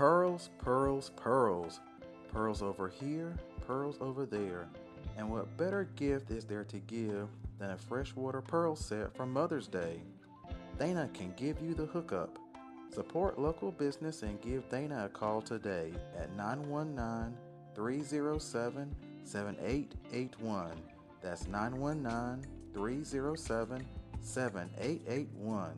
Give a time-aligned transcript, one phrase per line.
[0.00, 1.80] Pearls, pearls, pearls.
[2.32, 3.36] Pearls over here,
[3.66, 4.66] pearls over there.
[5.18, 9.66] And what better gift is there to give than a freshwater pearl set for Mother's
[9.66, 10.00] Day?
[10.78, 12.38] Dana can give you the hookup.
[12.88, 17.36] Support local business and give Dana a call today at 919
[17.74, 20.70] 307 7881.
[21.20, 23.86] That's 919 307
[24.22, 25.72] 7881.